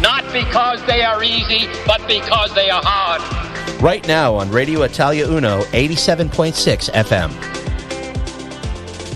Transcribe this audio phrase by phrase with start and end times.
[0.00, 3.20] Not because they are easy, but because they are hard.
[3.82, 7.30] Right now on Radio Italia Uno, 87.6 FM.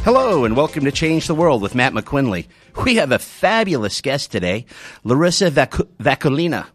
[0.04, 2.46] Hello, and welcome to Change the World with Matt McQuinley.
[2.84, 4.66] We have a fabulous guest today,
[5.04, 6.66] Larissa Vac- Vaculina.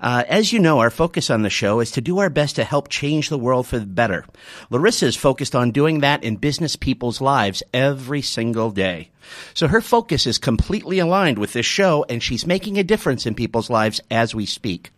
[0.00, 2.64] Uh, as you know, our focus on the show is to do our best to
[2.64, 4.24] help change the world for the better.
[4.70, 9.10] Larissa is focused on doing that in business people's lives every single day.
[9.54, 13.34] So her focus is completely aligned with this show, and she's making a difference in
[13.34, 14.90] people's lives as we speak.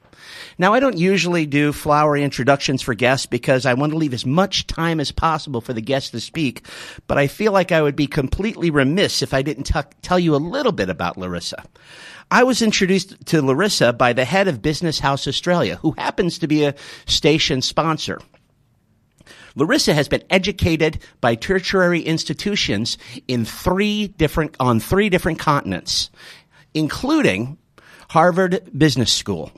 [0.59, 4.27] Now, I don't usually do flowery introductions for guests because I want to leave as
[4.27, 6.67] much time as possible for the guests to speak,
[7.07, 10.35] but I feel like I would be completely remiss if I didn't t- tell you
[10.35, 11.65] a little bit about Larissa.
[12.31, 16.47] I was introduced to Larissa by the head of Business House Australia, who happens to
[16.47, 16.75] be a
[17.07, 18.21] station sponsor.
[19.55, 26.11] Larissa has been educated by tertiary institutions in three different, on three different continents,
[26.75, 27.57] including
[28.11, 29.51] Harvard Business School.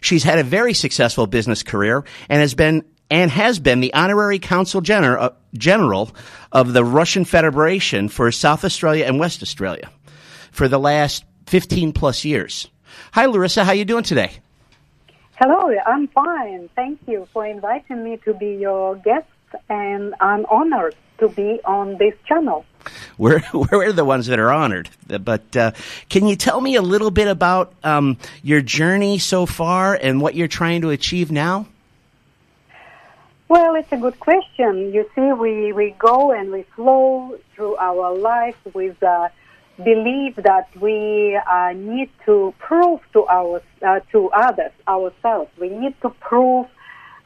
[0.00, 4.40] She's had a very successful business career and has been and has been the honorary
[4.40, 6.10] consul uh, general
[6.50, 9.92] of the Russian Federation for South Australia and West Australia
[10.50, 12.68] for the last 15 plus years.
[13.12, 13.64] Hi, Larissa.
[13.64, 14.32] How are you doing today?
[15.36, 16.68] Hello, I'm fine.
[16.74, 19.26] Thank you for inviting me to be your guest,
[19.68, 22.64] and I'm honored to be on this channel.
[23.18, 24.88] We're we're the ones that are honored.
[25.06, 25.72] But uh,
[26.08, 30.34] can you tell me a little bit about um, your journey so far and what
[30.34, 31.66] you're trying to achieve now?
[33.48, 34.92] Well, it's a good question.
[34.92, 39.28] You see, we, we go and we flow through our life with uh,
[39.84, 45.50] believe that we uh, need to prove to our uh, to others ourselves.
[45.60, 46.66] We need to prove.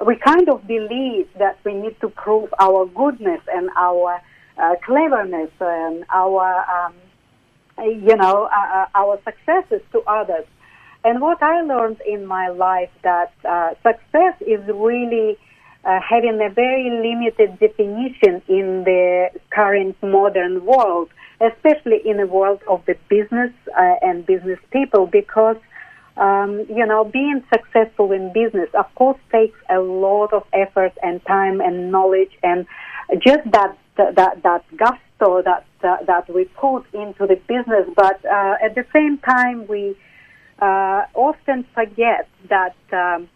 [0.04, 4.20] We kind of believe that we need to prove our goodness and our
[4.56, 6.94] uh, cleverness and our um,
[7.78, 10.46] you know uh, uh, our successes to others.
[11.04, 15.38] And what I learned in my life that uh, success is really
[15.84, 21.08] having a very limited definition in the current modern world
[21.40, 25.56] especially in the world of the business uh, and business people, because
[26.16, 31.24] um, you know being successful in business, of course, takes a lot of effort and
[31.26, 32.66] time and knowledge, and
[33.26, 37.88] just that that that gusto that uh, that we put into the business.
[37.96, 39.96] But uh, at the same time, we
[40.60, 42.76] uh, often forget that.
[42.92, 43.28] Um,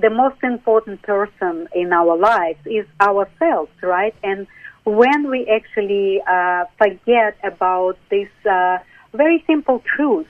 [0.00, 4.14] the most important person in our lives is ourselves, right?
[4.22, 4.46] And
[4.84, 8.78] when we actually uh, forget about this uh,
[9.12, 10.28] very simple truth,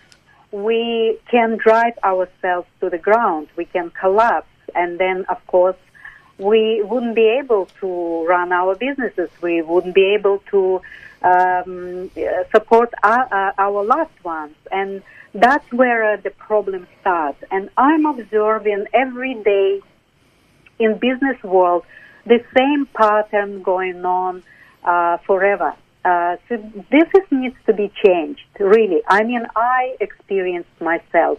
[0.52, 3.48] we can drive ourselves to the ground.
[3.56, 5.76] We can collapse, and then, of course,
[6.38, 9.30] we wouldn't be able to run our businesses.
[9.42, 10.80] We wouldn't be able to
[11.22, 12.10] um,
[12.50, 15.02] support our, uh, our, loved ones, and
[15.40, 17.42] that's where uh, the problem starts.
[17.50, 19.80] And I'm observing every day
[20.78, 21.84] in business world
[22.26, 24.42] the same pattern going on
[24.84, 25.74] uh, forever.
[26.04, 26.56] Uh, so
[26.90, 29.02] this is, needs to be changed, really.
[29.08, 31.38] I mean, I experienced myself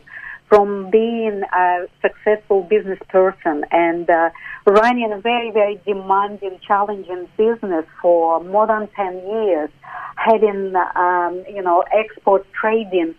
[0.49, 4.29] from being a successful business person and uh,
[4.65, 9.69] running a very, very demanding, challenging business for more than 10 years,
[10.15, 13.15] having, um, you know, export trading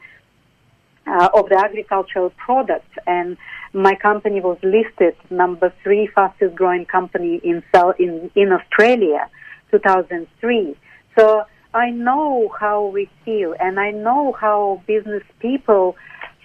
[1.09, 2.95] uh, of the agricultural products.
[3.07, 3.37] And
[3.73, 7.63] my company was listed number three fastest growing company in
[7.99, 9.29] in, in Australia,
[9.71, 10.77] 2003.
[11.19, 15.97] So I know how we feel and I know how business people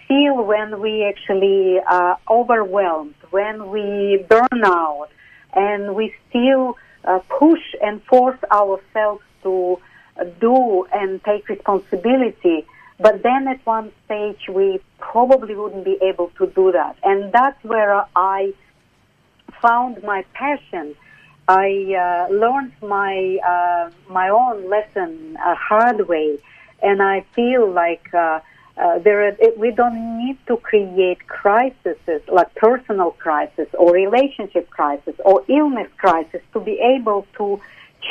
[0.07, 5.09] feel when we actually are overwhelmed, when we burn out,
[5.53, 9.79] and we still uh, push and force ourselves to
[10.39, 12.65] do and take responsibility
[13.03, 16.95] but then at one stage, we probably wouldn't be able to do that.
[17.03, 18.53] And that's where I
[19.61, 20.95] found my passion.
[21.49, 21.67] I
[22.05, 23.15] uh, learned my
[23.53, 26.39] uh, my own lesson a hard way,
[26.81, 28.39] and I feel like uh,
[28.77, 31.97] uh, there are, we don't need to create crises
[32.37, 37.59] like personal crisis or relationship crisis or illness crisis to be able to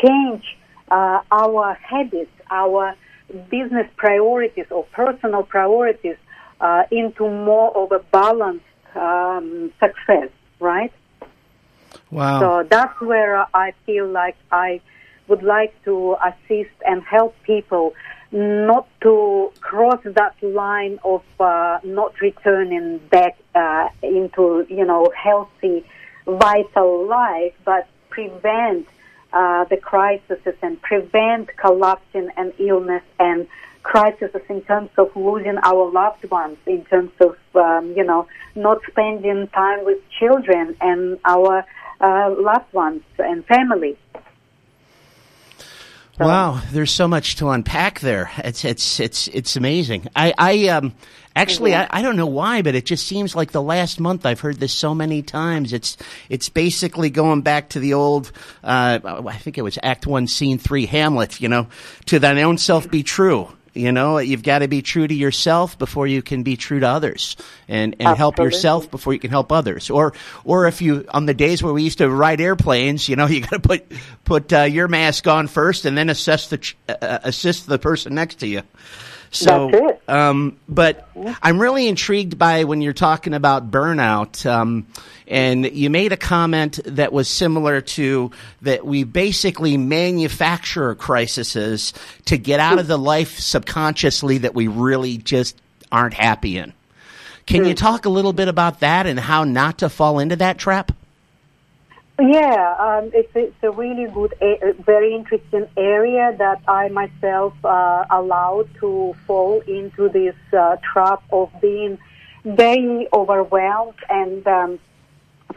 [0.02, 0.44] change
[0.90, 2.94] uh, our habits, our
[3.50, 6.16] business priorities or personal priorities
[6.60, 8.64] uh, into more of a balanced
[8.94, 10.30] um, success,
[10.60, 10.92] right?
[12.10, 12.40] Wow.
[12.40, 14.80] So that's where I feel like I
[15.28, 17.94] would like to assist and help people
[18.32, 25.84] not to cross that line of uh, not returning back uh, into you know healthy,
[26.26, 28.86] vital life, but prevent
[29.32, 33.46] uh, the crises and prevent collapsing and illness and
[33.82, 38.78] crises in terms of losing our loved ones, in terms of um, you know not
[38.88, 41.64] spending time with children and our
[42.00, 43.96] uh, loved ones and family.
[46.20, 48.30] Wow, there's so much to unpack there.
[48.38, 50.08] It's it's it's it's amazing.
[50.14, 50.94] I I um
[51.34, 54.40] actually I, I don't know why, but it just seems like the last month I've
[54.40, 55.72] heard this so many times.
[55.72, 55.96] It's
[56.28, 58.32] it's basically going back to the old
[58.64, 61.40] uh, I think it was Act One, Scene Three, Hamlet.
[61.40, 61.66] You know,
[62.06, 63.48] to thine own self be true.
[63.74, 66.86] You know, you've got to be true to yourself before you can be true to
[66.86, 67.36] others,
[67.68, 69.88] and and help yourself before you can help others.
[69.88, 70.12] Or
[70.44, 73.40] or if you on the days where we used to ride airplanes, you know, you
[73.40, 73.86] got to put
[74.24, 78.40] put uh, your mask on first, and then assess the uh, assist the person next
[78.40, 78.62] to you.
[79.32, 79.98] So.
[80.06, 81.08] Um, but
[81.42, 84.46] I'm really intrigued by when you're talking about burnout.
[84.46, 84.86] Um,
[85.26, 88.30] and you made a comment that was similar to
[88.60, 91.94] that we basically manufacture crises
[92.26, 96.72] to get out of the life subconsciously that we really just aren't happy in.
[97.46, 100.58] Can you talk a little bit about that and how not to fall into that
[100.58, 100.92] trap?
[102.22, 108.04] Yeah, um, it's, it's a really good, a, very interesting area that I myself uh,
[108.10, 111.98] allowed to fall into this uh, trap of being
[112.44, 114.78] very overwhelmed and, um,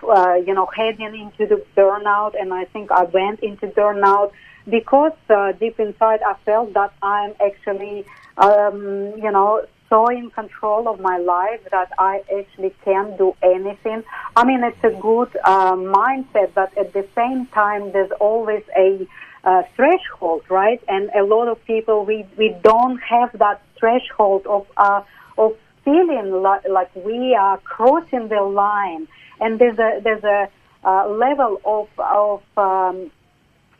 [0.02, 2.34] uh, you know, heading into the burnout.
[2.34, 4.32] And I think I went into burnout
[4.68, 8.06] because uh, deep inside I felt that I'm actually,
[8.40, 9.64] um, you know,
[9.96, 14.04] so in control of my life that I actually can't do anything.
[14.36, 19.08] I mean, it's a good uh, mindset, but at the same time, there's always a
[19.46, 20.82] uh, threshold, right?
[20.90, 25.02] And a lot of people, we, we don't have that threshold of, uh,
[25.38, 25.56] of
[25.86, 29.08] feeling like, like we are crossing the line.
[29.40, 30.50] And there's a, there's a
[30.84, 33.12] uh, level of, of um,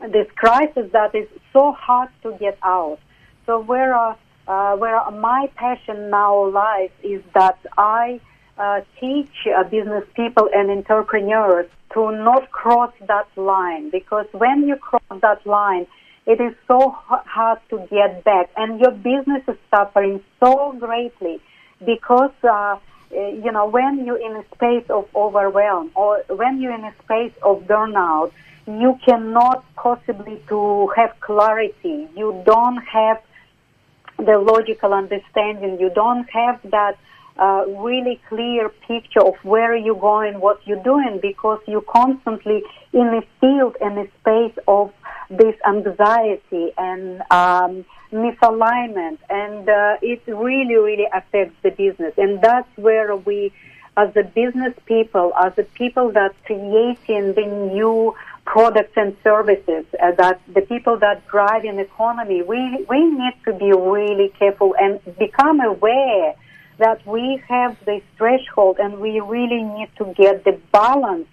[0.00, 3.00] this crisis that is so hard to get out.
[3.44, 3.94] So where
[4.46, 8.20] uh, where my passion now lies is that I
[8.58, 14.76] uh, teach uh, business people and entrepreneurs to not cross that line because when you
[14.76, 15.86] cross that line,
[16.26, 21.40] it is so hard to get back, and your business is suffering so greatly
[21.84, 22.78] because uh,
[23.12, 27.32] you know when you're in a space of overwhelm or when you're in a space
[27.42, 28.32] of burnout,
[28.66, 32.08] you cannot possibly to have clarity.
[32.16, 33.22] You don't have
[34.18, 35.78] the logical understanding.
[35.80, 36.98] You don't have that
[37.38, 43.06] uh, really clear picture of where you're going, what you're doing, because you're constantly in
[43.08, 44.92] a field and a space of
[45.28, 52.14] this anxiety and um, misalignment, and uh, it really, really affects the business.
[52.16, 53.52] And that's where we,
[53.96, 58.14] as the business people, as the people that creating the new
[58.46, 63.52] products and services uh, that the people that drive an economy, we, we need to
[63.52, 66.34] be really careful and become aware
[66.78, 71.26] that we have this threshold and we really need to get the balance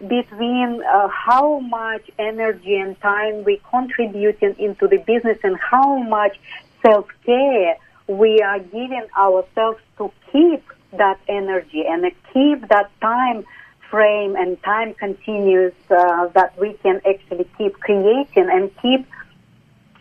[0.00, 6.38] between uh, how much energy and time we contributing into the business and how much
[6.84, 13.44] self-care we are giving ourselves to keep that energy and keep that time
[13.90, 19.06] frame and time continues uh, that we can actually keep creating and keep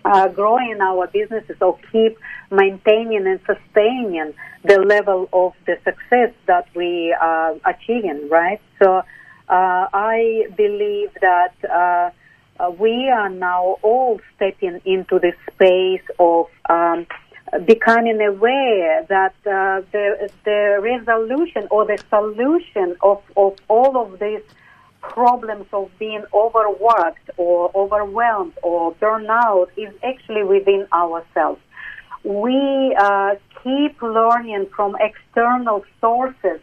[0.05, 2.17] uh, growing our businesses or keep
[2.51, 8.61] maintaining and sustaining the level of the success that we are achieving, right?
[8.81, 9.03] So uh,
[9.93, 12.11] I believe that uh,
[12.59, 17.07] uh, we are now all stepping into the space of um,
[17.65, 24.41] becoming aware that uh, the the resolution or the solution of, of all of these
[25.01, 31.61] problems of being overworked or overwhelmed or burnout is actually within ourselves.
[32.23, 36.59] We uh, keep learning from external sources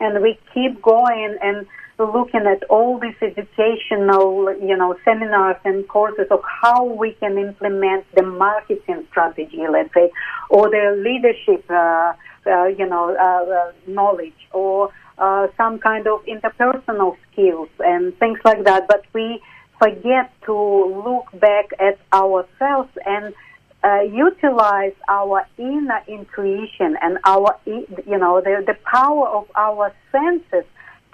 [0.00, 1.66] and we keep going and
[1.98, 8.04] looking at all these educational, you know, seminars and courses of how we can implement
[8.14, 10.10] the marketing strategy, let's say,
[10.50, 12.12] or the leadership, uh,
[12.46, 18.38] uh, you know, uh, uh knowledge, or uh, some kind of interpersonal skills and things
[18.44, 18.86] like that.
[18.86, 19.40] But we
[19.78, 23.34] forget to look back at ourselves and
[23.82, 30.64] uh, utilize our inner intuition and our, you know, the, the power of our senses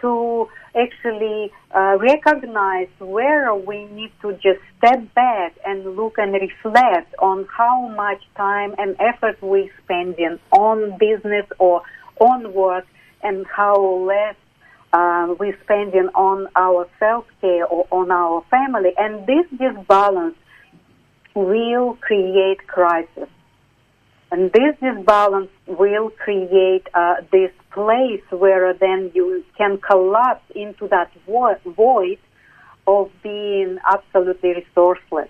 [0.00, 7.14] to actually uh, recognize where we need to just step back and look and reflect
[7.18, 11.82] on how much time and effort we're spending on business or
[12.20, 12.86] on work
[13.22, 13.76] and how
[14.06, 14.36] less
[14.92, 18.92] uh, we spending on our self-care or on our family.
[18.98, 20.36] And this disbalance
[21.34, 23.28] will create crisis.
[24.32, 31.10] And this disbalance will create uh, this place where then you can collapse into that
[31.26, 32.18] void
[32.86, 35.28] of being absolutely resourceless.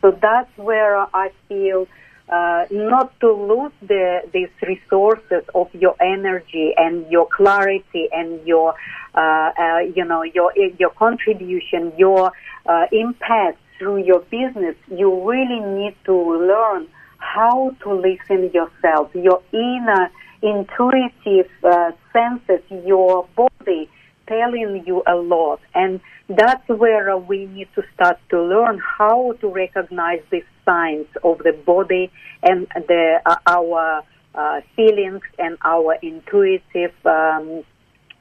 [0.00, 1.86] So that's where I feel
[2.30, 8.74] uh, not to lose the, these resources of your energy and your clarity and your,
[9.14, 12.32] uh, uh, you know, your your contribution, your
[12.64, 14.76] uh, impact through your business.
[14.88, 16.88] You really need to learn
[17.24, 20.10] how to listen yourself, your inner
[20.42, 23.88] intuitive uh, senses, your body
[24.26, 25.60] telling you a lot.
[25.74, 31.38] And that's where we need to start to learn how to recognize these signs of
[31.38, 32.10] the body
[32.42, 34.02] and the, uh, our
[34.34, 37.64] uh, feelings and our intuitive um,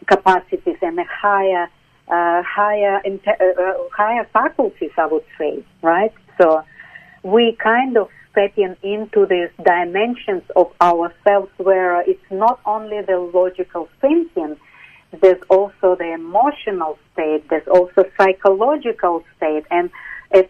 [0.08, 1.70] capacities and higher,
[2.08, 6.14] uh, higher, uh, uh, higher faculties, I would say, right?
[6.38, 6.64] So
[7.24, 13.88] we kind of stepping into these dimensions of ourselves where it's not only the logical
[14.02, 14.58] thinking,
[15.22, 19.90] there's also the emotional state, there's also psychological state, and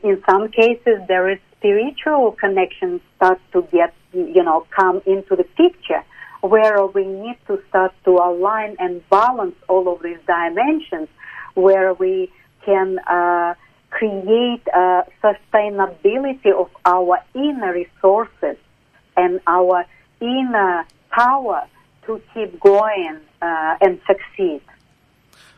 [0.04, 5.44] in some cases there is spiritual connection start to get, you know, come into the
[5.44, 6.04] picture
[6.42, 11.08] where we need to start to align and balance all of these dimensions
[11.54, 12.32] where we
[12.66, 13.54] can uh,
[13.94, 18.58] create a sustainability of our inner resources
[19.16, 19.86] and our
[20.20, 21.68] inner power
[22.06, 24.62] to keep going uh, and succeed.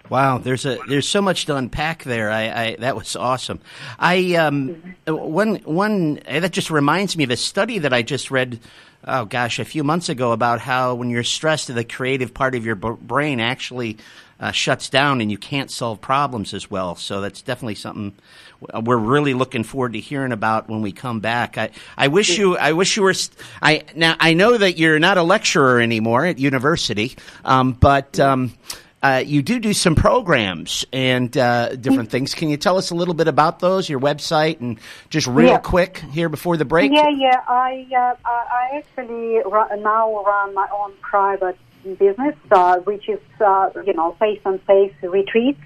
[0.09, 2.29] Wow, there's a there's so much to unpack there.
[2.31, 3.59] I, I that was awesome.
[3.97, 8.59] I um, one one that just reminds me of a study that I just read.
[9.07, 12.65] Oh gosh, a few months ago about how when you're stressed, the creative part of
[12.65, 13.97] your brain actually
[14.39, 16.95] uh, shuts down and you can't solve problems as well.
[16.95, 18.13] So that's definitely something
[18.83, 21.57] we're really looking forward to hearing about when we come back.
[21.57, 23.13] I, I wish you I wish you were
[23.61, 28.19] I now I know that you're not a lecturer anymore at university, um, but.
[28.19, 28.53] Um,
[29.05, 32.33] uh, you do do some programs and uh, different things.
[32.33, 34.79] Can you tell us a little bit about those, your website, and
[35.11, 35.57] just real yeah.
[35.59, 36.91] quick here before the break?
[36.91, 37.39] Yeah, yeah.
[37.47, 43.69] I uh, I actually run, now run my own private business, uh, which is, uh,
[43.85, 45.61] you know, face-on-face retreats,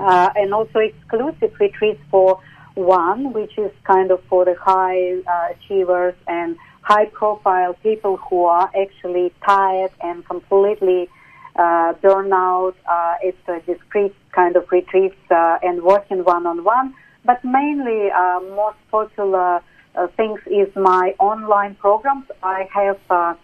[0.00, 2.40] uh, and also exclusive retreats for
[2.74, 8.68] one, which is kind of for the high uh, achievers and high-profile people who are
[8.76, 11.08] actually tired and completely
[11.56, 12.74] uh, burnout.
[12.86, 16.94] Uh, it's a discrete kind of retreats uh, and working one-on-one,
[17.24, 19.60] but mainly uh, most popular
[19.94, 22.26] uh, things is my online programs.
[22.42, 23.34] I have uh,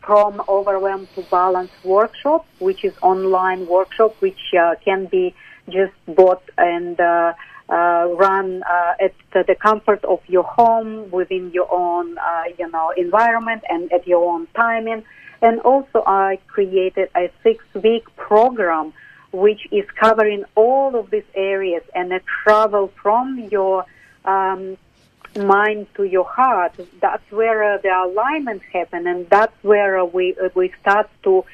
[0.00, 5.34] from Overwhelm to Balance workshop, which is online workshop, which uh, can be
[5.68, 7.34] just bought and uh,
[7.68, 9.12] uh, run uh, at
[9.46, 14.24] the comfort of your home within your own, uh, you know, environment and at your
[14.32, 15.04] own timing.
[15.40, 18.92] And also, I created a six-week program
[19.30, 23.84] which is covering all of these areas and a travel from your
[24.24, 24.78] um,
[25.36, 26.72] mind to your heart.
[27.00, 31.44] That's where uh, the alignment happen, and that's where uh, we uh, we start to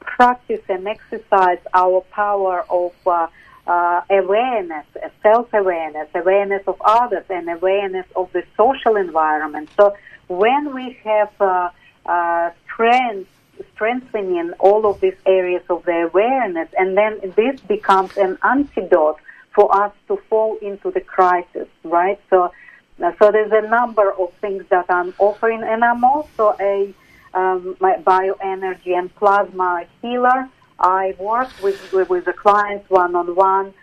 [0.00, 3.26] practice and exercise our power of uh,
[3.66, 4.86] uh, awareness,
[5.22, 9.70] self-awareness, awareness of others, and awareness of the social environment.
[9.76, 9.96] So
[10.28, 11.72] when we have
[12.06, 13.30] uh, uh, strength,
[13.74, 19.18] strengthening all of these areas of the awareness, and then this becomes an antidote
[19.54, 22.20] for us to fall into the crisis, right?
[22.30, 22.52] So
[22.98, 26.92] so there's a number of things that I'm offering, and I'm also a
[27.34, 30.48] um, my bioenergy and plasma healer.
[30.78, 33.74] I work with with, the clients one on one,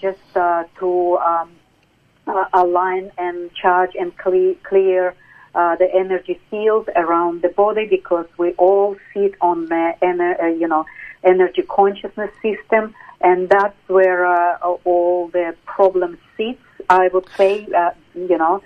[0.00, 1.50] just uh, to um,
[2.26, 5.14] uh, align and charge and clear
[5.54, 10.46] uh, the energy field around the body because we all sit on the ener- uh,
[10.46, 10.84] you know
[11.24, 17.66] energy consciousness system, and that's where uh, all the problems sit I would say,
[18.14, 18.62] you know.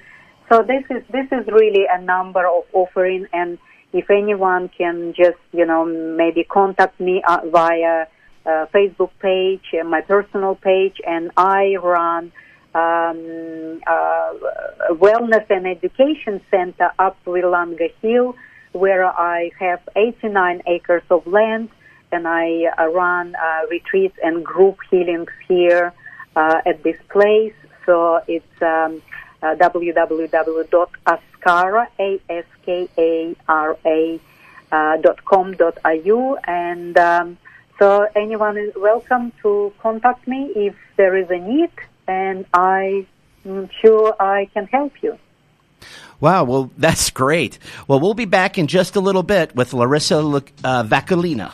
[0.49, 3.59] So this is this is really a number of offering, and
[3.93, 8.07] if anyone can just you know maybe contact me via
[8.45, 12.33] uh, Facebook page, my personal page, and I run
[12.76, 14.35] um, uh,
[14.90, 18.37] wellness and education center up Willunga Hill,
[18.73, 21.71] where I have 89 acres of land,
[22.12, 25.95] and I uh, run uh, retreats and group healings here
[26.37, 27.54] uh, at this place.
[27.87, 29.00] So it's um,
[29.42, 31.06] uh, www.askara,
[31.99, 33.40] A-S-K-A-R-A,
[34.73, 34.99] uh,
[36.47, 37.38] and um,
[37.78, 41.71] so anyone is welcome to contact me if there is a need,
[42.06, 43.06] and I'm
[43.80, 45.18] sure I can help you.
[46.20, 47.58] Wow, well, that's great.
[47.88, 51.52] Well, we'll be back in just a little bit with Larissa uh, Vaculina.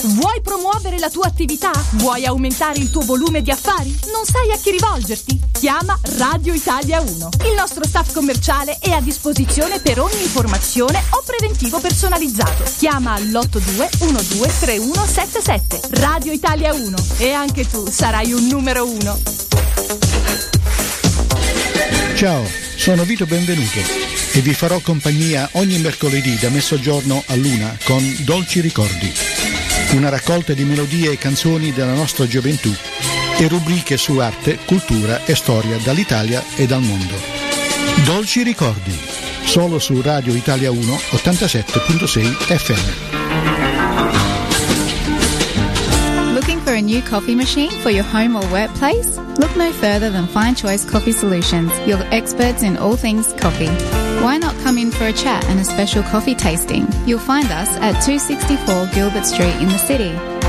[0.00, 1.70] Vuoi promuovere la tua attività?
[1.94, 3.90] Vuoi aumentare il tuo volume di affari?
[4.12, 5.47] Non sai a chi rivolgerti?
[5.58, 7.08] Chiama Radio Italia 1.
[7.46, 12.62] Il nostro staff commerciale è a disposizione per ogni informazione o preventivo personalizzato.
[12.76, 15.80] Chiama all'82 123177.
[16.00, 19.20] Radio Italia 1 e anche tu sarai un numero 1.
[22.14, 22.44] Ciao,
[22.76, 23.80] sono Vito Benvenuto
[24.34, 29.12] e vi farò compagnia ogni mercoledì da mezzogiorno a luna con Dolci Ricordi,
[29.94, 32.72] una raccolta di melodie e canzoni della nostra gioventù
[33.40, 37.14] e rubriche su arte, cultura e storia dall'Italia e dal mondo.
[38.04, 38.98] Dolci Ricordi,
[39.44, 40.78] solo su Radio Italia 1
[41.12, 43.14] 87.6 FM.
[46.34, 49.16] Looking for a new coffee machine for your home or workplace?
[49.38, 53.70] Look no further than Fine Choice Coffee Solutions, your experts in all things coffee.
[54.20, 56.88] Why not come in for a chat and a special coffee tasting?
[57.06, 60.37] You'll find us at 264 Gilbert Street in the city.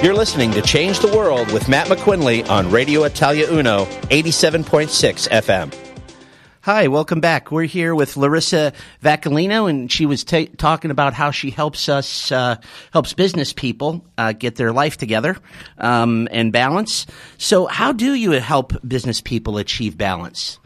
[0.00, 5.74] You're listening to Change the World with Matt McQuinley on Radio Italia Uno, 87.6 FM.
[6.60, 7.50] Hi, welcome back.
[7.50, 12.30] We're here with Larissa Vaculino, and she was ta- talking about how she helps us,
[12.30, 12.58] uh,
[12.92, 15.36] helps business people uh, get their life together
[15.78, 17.06] um, and balance.
[17.36, 20.60] So, how do you help business people achieve balance?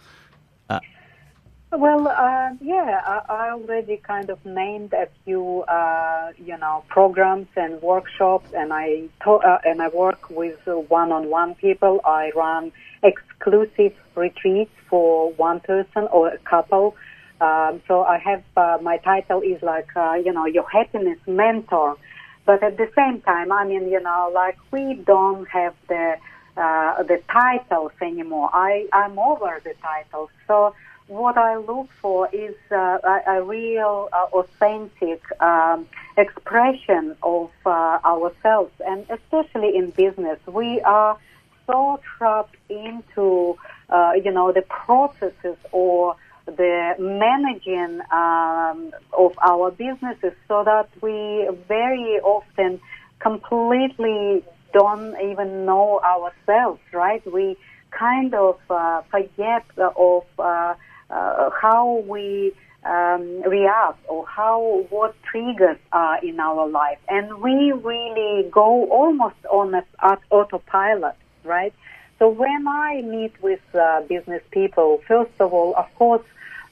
[1.75, 7.47] Well, uh, yeah, I, I, already kind of named a few, uh, you know, programs
[7.57, 12.03] and workshops, and I to- uh, and I work with one-on-one people.
[12.05, 16.95] I run exclusive retreats for one person or a couple.
[17.41, 21.97] Um, so I have uh, my title is like, uh, you know, your happiness mentor.
[22.45, 26.17] But at the same time, I mean, you know, like we don't have the
[26.55, 28.51] uh, the titles anymore.
[28.53, 30.75] I I'm over the titles, so
[31.13, 37.99] what I look for is uh, a, a, real, uh, authentic um, expression of uh,
[38.03, 41.19] ourselves, and especially in business, we are
[41.67, 43.59] so trapped into,
[43.91, 51.47] uh, you know, the processes or the managing um, of our businesses, so that we
[51.69, 52.81] very often
[53.19, 56.81] completely don't even know ourselves.
[56.91, 57.23] Right?
[57.31, 57.59] We
[57.91, 60.25] kind of uh, forget of
[61.13, 62.53] uh, how we
[62.85, 69.37] um, react or how what triggers are in our life, and we really go almost
[69.51, 71.75] on a, at autopilot, right?
[72.19, 76.23] So when I meet with uh, business people, first of all, of course,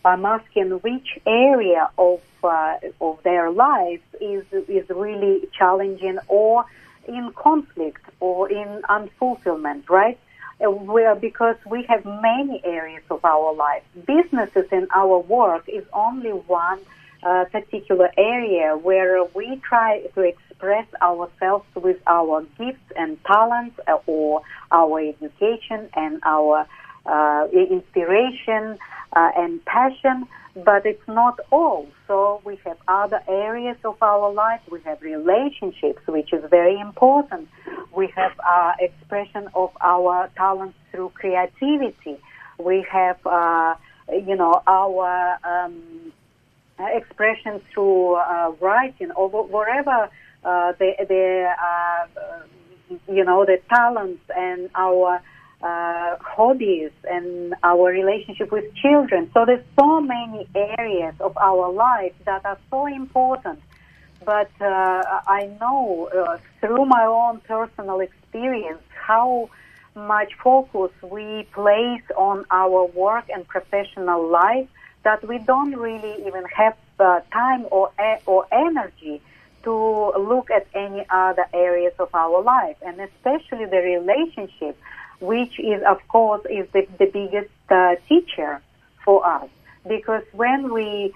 [0.05, 6.65] I'm asking which area of uh, of their lives is is really challenging or
[7.07, 10.19] in conflict or in unfulfillment, right?
[10.61, 13.83] Where because we have many areas of our life.
[14.07, 16.81] Businesses and our work is only one
[17.23, 23.99] uh, particular area where we try to express ourselves with our gifts and talents uh,
[24.07, 26.67] or our education and our
[27.07, 28.79] uh, inspiration
[29.15, 31.87] uh, and passion but it's not all.
[32.07, 34.61] So we have other areas of our life.
[34.71, 37.49] We have relationships, which is very important.
[37.95, 42.19] We have uh, expression of our talents through creativity.
[42.59, 43.75] We have, uh,
[44.09, 46.13] you know, our um,
[46.79, 50.09] expression through uh, writing or wherever
[50.45, 52.43] uh, the, the uh,
[53.09, 55.23] you know, the talents and our
[55.63, 59.31] uh, hobbies and our relationship with children.
[59.35, 63.61] So there's so many areas of our life that are so important.
[64.25, 69.49] but uh, I know uh, through my own personal experience how
[69.95, 74.69] much focus we place on our work and professional life
[75.03, 77.91] that we don't really even have uh, time or
[78.27, 79.21] or energy
[79.65, 84.79] to look at any other areas of our life, and especially the relationship,
[85.21, 88.61] which is of course is the, the biggest uh, teacher
[89.05, 89.49] for us.
[89.87, 91.15] Because when we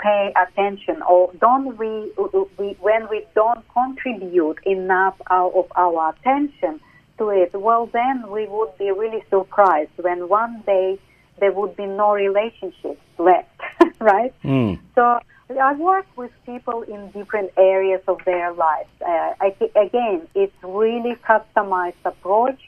[0.00, 2.12] pay attention or don't we,
[2.58, 6.80] we when we don't contribute enough of our attention
[7.18, 10.98] to it, well then we would be really surprised when one day
[11.38, 13.48] there would be no relationships left,
[14.00, 14.34] right?
[14.42, 14.78] Mm.
[14.94, 15.20] So
[15.58, 18.88] I work with people in different areas of their lives.
[19.00, 22.60] Uh, I, again, it's really customized approach.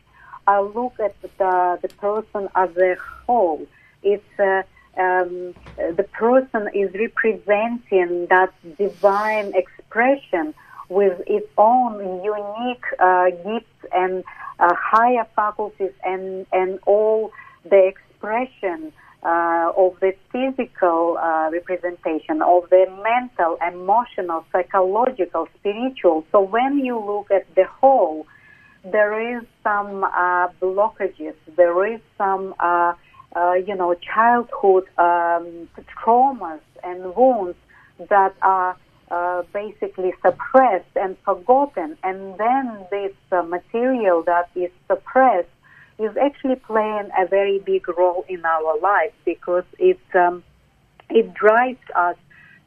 [0.47, 3.67] I look at the, the person as a whole.
[4.03, 4.63] It's uh,
[4.97, 10.55] um, the person is representing that divine expression
[10.89, 14.25] with its own unique uh, gifts and
[14.59, 17.33] uh, higher faculties and, and all
[17.65, 18.93] the expression
[19.23, 26.25] uh, of the physical uh, representation, of the mental, emotional, psychological, spiritual.
[26.33, 28.27] So when you look at the whole,
[28.85, 32.95] there is some uh, blockages, there is some, uh,
[33.37, 37.57] uh, you know, childhood um, traumas and wounds
[38.11, 38.77] that are
[39.13, 45.49] uh, basically suppressed and forgotten, and then this material that is suppressed
[45.99, 50.43] is actually playing a very big role in our lives because it um,
[51.11, 52.17] it drives us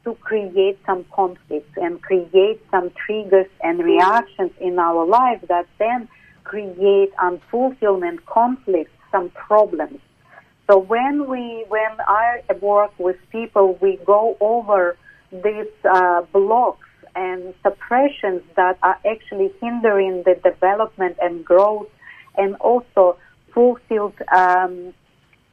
[0.04, 6.08] to create some conflicts and create some triggers and reactions in our life that then
[6.44, 9.98] create unfulfillment, conflicts, some problems.
[10.70, 14.96] So when we, when I work with people, we go over
[15.32, 16.86] these uh, blocks
[17.16, 21.88] and suppressions that are actually hindering the development and growth
[22.36, 23.18] and also
[23.52, 24.92] fulfilled um,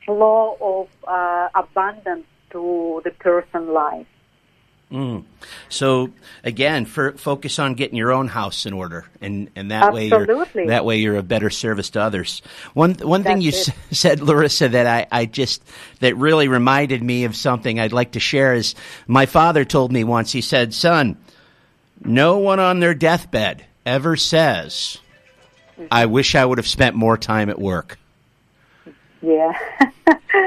[0.05, 4.07] flow of uh, abundance to the person life.
[4.93, 5.23] Mm.
[5.69, 6.11] So
[6.43, 10.11] again, for, focus on getting your own house in order, and, and that Absolutely.
[10.11, 12.43] way you're that way you're a better service to others.
[12.75, 15.63] One one thing you s- said, Larissa, that I, I just
[15.99, 18.75] that really reminded me of something I'd like to share is
[19.07, 20.31] my father told me once.
[20.31, 21.17] He said, "Son,
[22.05, 24.99] no one on their deathbed ever says."
[25.91, 27.97] I wish I would have spent more time at work.
[29.21, 29.57] Yeah.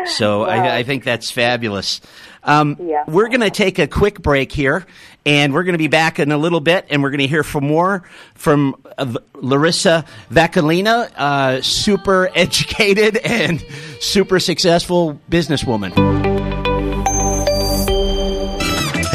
[0.07, 0.42] so.
[0.42, 2.01] I, I, think that's fabulous.
[2.44, 3.05] Um, yeah.
[3.09, 4.87] We're going to take a quick break here,
[5.25, 7.42] and we're going to be back in a little bit, and we're going to hear
[7.42, 13.64] from more from uh, Larissa Vaculina, uh, super educated and
[14.01, 16.36] super successful businesswoman.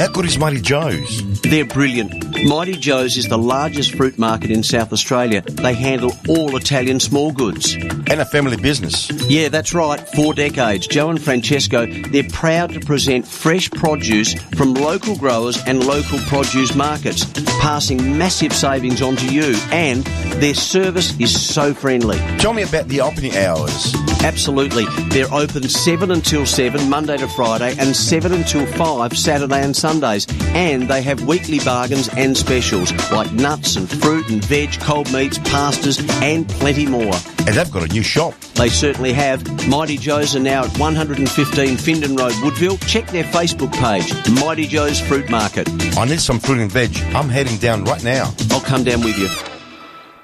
[0.02, 1.42] How good is Mighty Joe's?
[1.42, 2.44] They're brilliant.
[2.44, 5.42] Mighty Joe's is the largest fruit market in South Australia.
[5.42, 7.76] They handle all Italian small goods.
[7.76, 9.12] And a family business.
[9.30, 10.00] Yeah, that's right.
[10.16, 10.88] Four decades.
[10.88, 16.74] Joe and Francesco, they're proud to present fresh produce from local growers and local produce
[16.74, 17.24] markets,
[17.60, 19.54] passing massive savings on to you.
[19.72, 20.04] And
[20.42, 22.18] their service is so friendly.
[22.40, 23.94] Tell me about the opening hours.
[24.24, 24.86] Absolutely.
[25.10, 30.28] They're open 7 until 7, Monday to Friday, and 7 until 5, Saturday and Sundays.
[30.54, 35.40] And they have weekly bargains and specials like nuts and fruit and veg, cold meats,
[35.40, 37.14] pastas, and plenty more.
[37.40, 38.40] And they've got a new shop.
[38.56, 39.68] They certainly have.
[39.68, 42.78] Mighty Joe's are now at 115 Findon Road, Woodville.
[42.88, 45.68] Check their Facebook page, Mighty Joe's Fruit Market.
[45.98, 46.96] I need some fruit and veg.
[47.16, 48.34] I'm heading down right now.
[48.52, 49.51] I'll come down with you.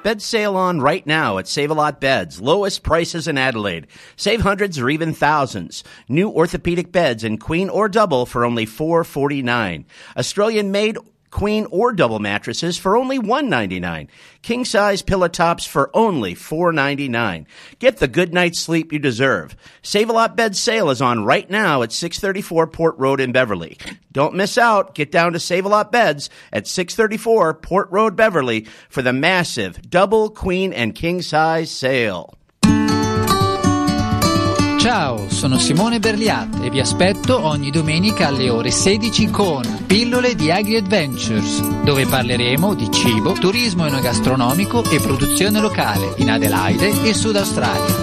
[0.07, 2.39] Bed sale on right now at Save a Lot Beds.
[2.39, 3.87] Lowest prices in Adelaide.
[4.15, 5.83] Save hundreds or even thousands.
[6.07, 9.85] New orthopedic beds in queen or double for only four forty nine.
[10.15, 10.97] Australian made
[11.31, 14.07] queen or double mattresses for only $1.99.
[14.41, 17.45] King size pillow tops for only $4.99.
[17.79, 19.55] Get the good night's sleep you deserve.
[19.81, 23.77] Save a Lot Bed sale is on right now at 634 Port Road in Beverley.
[24.11, 24.95] Don't miss out.
[24.95, 29.89] Get down to Save a Lot Beds at 634 Port Road, Beverley for the massive
[29.89, 32.36] double, queen, and king size sale.
[34.79, 40.51] Ciao, sono Simone Berliat e vi aspetto ogni domenica alle ore 16 con Pillole di
[40.51, 47.35] Agri Adventures, dove parleremo di cibo, turismo enogastronomico e produzione locale in Adelaide e Sud
[47.35, 47.95] Australia.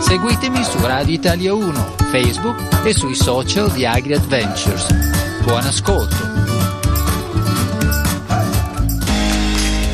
[0.00, 4.86] Seguitemi su Radio Italia 1, Facebook e sui social di Agri Adventures.
[5.42, 6.16] Buon ascolto!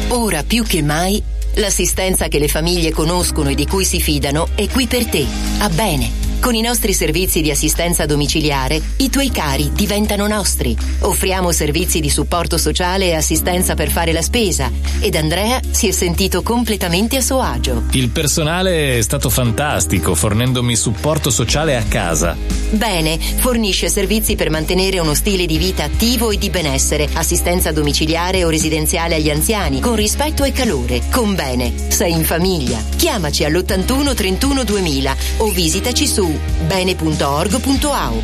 [0.09, 1.22] Ora più che mai
[1.57, 5.27] L'assistenza che le famiglie conoscono e di cui si fidano è qui per te,
[5.59, 10.77] a bene Con i nostri servizi di assistenza domiciliare, i tuoi cari diventano nostri.
[11.01, 14.70] Offriamo servizi di supporto sociale e assistenza per fare la spesa
[15.01, 17.85] ed Andrea si è sentito completamente a suo agio.
[17.92, 22.37] Il personale è stato fantastico, fornendomi supporto sociale a casa.
[22.70, 28.44] Bene, fornisce servizi per mantenere uno stile di vita attivo e di benessere, assistenza domiciliare
[28.44, 31.72] o residenziale agli anziani, con rispetto e calore, con bene.
[31.88, 32.83] Sei in famiglia.
[32.96, 36.26] Chiamaci all'81 31 2000 o visitaci su
[36.69, 38.23] bene.org.au.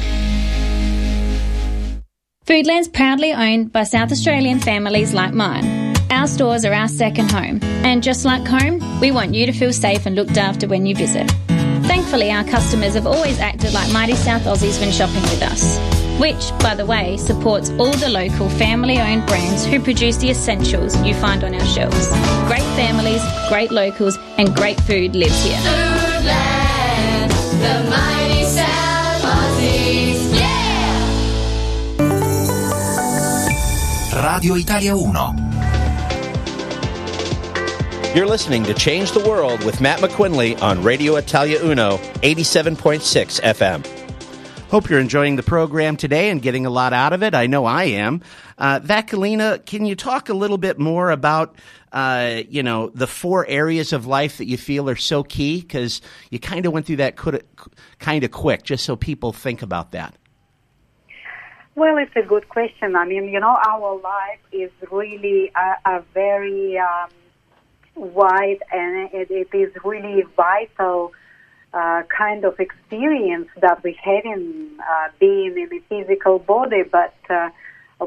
[2.44, 5.96] Foodland's proudly owned by South Australian families like mine.
[6.10, 9.72] Our stores are our second home, and just like home, we want you to feel
[9.72, 11.30] safe and looked after when you visit.
[11.86, 15.78] Thankfully, our customers have always acted like mighty South Aussies when shopping with us,
[16.20, 20.94] which, by the way, supports all the local family owned brands who produce the essentials
[21.02, 22.08] you find on our shelves.
[22.46, 25.58] Great families, great locals, and great food lives here.
[25.58, 26.61] Foodland,
[34.42, 35.16] Radio Italia 1.
[38.16, 44.01] You're listening to Change the World with Matt McQuinley on Radio Italia Uno, 87.6 FM.
[44.72, 47.34] Hope you're enjoying the program today and getting a lot out of it.
[47.34, 48.22] I know I am.
[48.56, 51.56] Uh, Vakalina, can you talk a little bit more about,
[51.92, 55.60] uh, you know, the four areas of life that you feel are so key?
[55.60, 57.16] Because you kind of went through that
[57.98, 60.14] kind of quick, just so people think about that.
[61.74, 62.96] Well, it's a good question.
[62.96, 67.10] I mean, you know, our life is really a, a very um,
[67.94, 71.12] wide and it, it is really vital
[71.72, 77.14] uh, kind of experience that we have in uh, being in a physical body, but
[77.30, 77.48] uh,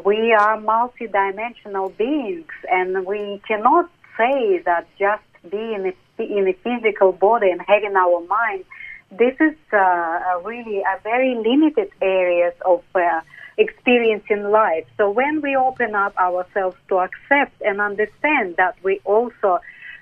[0.06, 7.50] we are multidimensional beings, and we cannot say that just being in a physical body
[7.50, 8.66] and having our mind.
[9.12, 13.22] This is uh, really a very limited areas of uh,
[13.58, 14.86] experience in life.
[14.98, 19.60] So when we open up ourselves to accept and understand that we also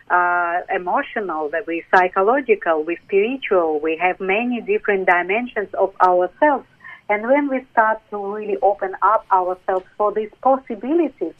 [0.09, 6.65] uh, emotional, that we psychological, we spiritual, we have many different dimensions of ourselves.
[7.09, 11.33] And when we start to really open up ourselves for these possibilities,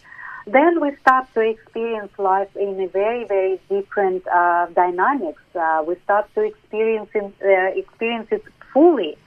[0.45, 5.41] then we start to experience life in a very, very different uh, dynamics.
[5.56, 9.17] Uh, we start to experience it, uh, experience it fully.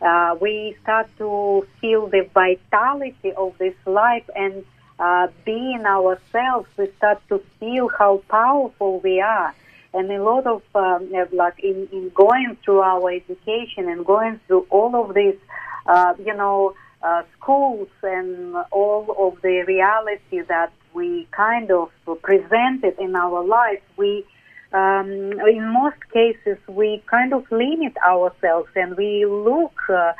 [0.00, 4.64] Uh, we start to feel the vitality of this life and
[5.02, 9.52] uh, being ourselves, we start to feel how powerful we are.
[9.92, 14.64] And a lot of, um, like, in, in going through our education and going through
[14.70, 15.38] all of these,
[15.86, 21.90] uh, you know, uh, schools and all of the reality that we kind of
[22.22, 24.24] presented in our life, we,
[24.72, 30.12] um, in most cases, we kind of limit ourselves and we look uh,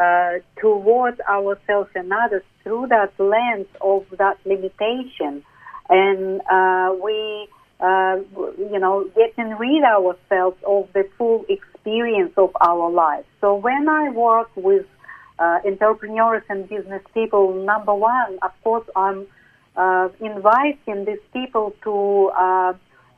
[0.00, 5.44] uh, towards ourselves and others through that lens of that limitation.
[5.88, 7.48] And uh, we,
[7.80, 8.16] uh,
[8.58, 13.26] you know, getting rid ourselves of the full experience of our life.
[13.40, 14.86] So when I work with
[15.38, 19.26] uh, entrepreneurs and business people, number one, of course, I'm
[19.76, 22.30] uh, inviting these people to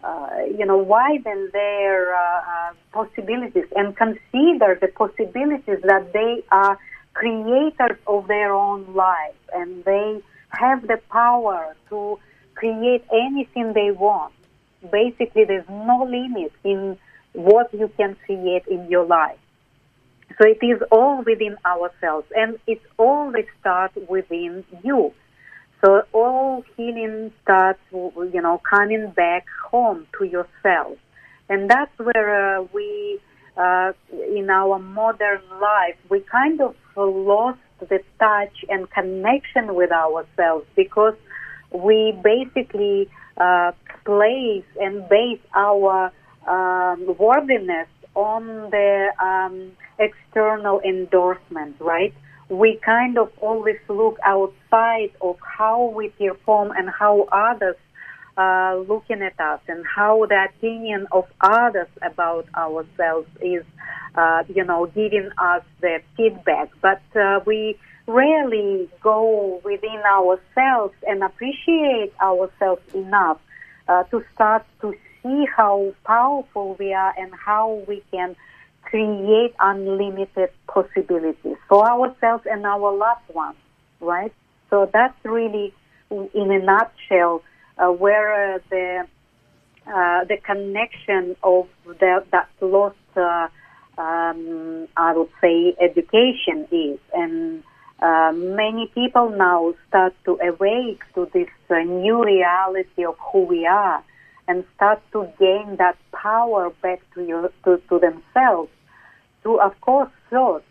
[0.03, 6.79] uh, you know, widen their uh, uh, possibilities and consider the possibilities that they are
[7.15, 12.19] creators of their own life and they have the power to
[12.55, 14.33] create anything they want.
[14.91, 16.99] Basically, there's no limit in
[17.33, 19.39] what you can create in your life.
[20.39, 25.13] So it is all within ourselves and it always starts within you.
[25.85, 30.97] So all healing starts, you know, coming back home to yourself.
[31.49, 33.19] And that's where uh, we,
[33.57, 40.67] uh, in our modern life, we kind of lost the touch and connection with ourselves
[40.77, 41.17] because
[41.73, 43.73] we basically uh,
[44.05, 46.13] place and base our
[46.47, 52.15] um, worthiness on the um, external endorsement, right?
[52.53, 57.77] We kind of always look outside of how we perform and how others
[58.37, 63.65] are looking at us and how the opinion of others about ourselves is,
[64.17, 66.69] uh, you know, giving us the feedback.
[66.83, 73.39] But uh, we rarely go within ourselves and appreciate ourselves enough
[73.89, 78.37] uh, to start to see how powerful we are and how we can
[78.83, 83.57] create unlimited possibilities for ourselves and our loved ones,
[84.01, 84.33] right?
[84.71, 85.73] So that's really,
[86.11, 87.43] in a nutshell,
[87.79, 89.07] uh, where uh, the
[89.85, 93.49] uh, the connection of the, that lost uh,
[93.99, 96.99] um, I would say, education is.
[97.13, 97.63] And
[98.01, 103.67] uh, many people now start to awake to this uh, new reality of who we
[103.67, 104.03] are
[104.49, 108.71] and start to gain that power back to, your, to, to themselves
[109.43, 110.65] to, of course, first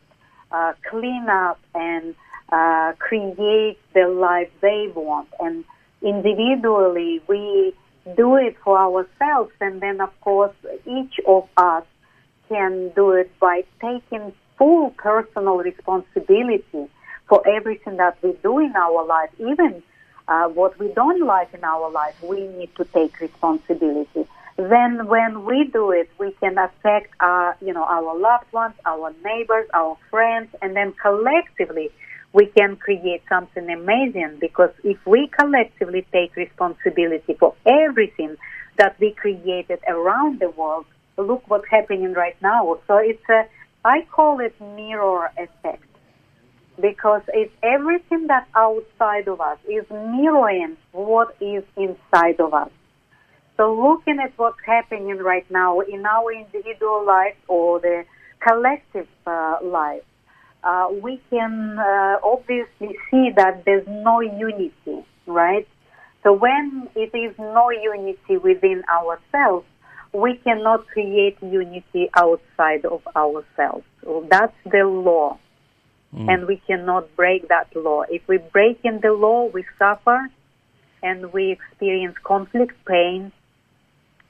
[0.51, 2.15] uh, clean up and
[2.51, 5.29] uh, create the life they want.
[5.39, 5.63] And
[6.01, 7.73] individually, we
[8.17, 10.55] do it for ourselves, and then, of course,
[10.85, 11.83] each of us
[12.49, 16.89] can do it by taking full personal responsibility
[17.27, 19.81] for everything that we do in our life, even
[20.31, 24.25] uh, what we don't like in our life, we need to take responsibility.
[24.55, 29.13] Then, when we do it, we can affect our, you know, our loved ones, our
[29.25, 31.89] neighbors, our friends, and then collectively,
[32.31, 34.37] we can create something amazing.
[34.39, 38.37] Because if we collectively take responsibility for everything
[38.77, 40.85] that we created around the world,
[41.17, 42.79] look what's happening right now.
[42.87, 43.47] So it's a,
[43.83, 45.90] I call it mirror effect
[46.81, 52.69] because it's everything that's outside of us is mirroring what is inside of us.
[53.57, 58.05] So looking at what's happening right now in our individual life or the
[58.39, 60.03] collective uh, life,
[60.63, 65.67] uh, we can uh, obviously see that there's no unity, right?
[66.23, 69.65] So when it is no unity within ourselves,
[70.13, 73.85] we cannot create unity outside of ourselves.
[74.03, 75.39] So that's the law.
[76.13, 78.01] And we cannot break that law.
[78.01, 80.29] If we break in the law, we suffer
[81.01, 83.31] and we experience conflict, pain,